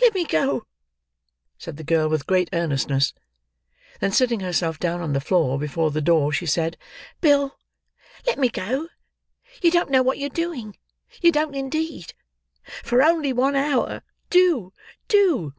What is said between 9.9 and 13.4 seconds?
know what you are doing. You don't, indeed. For only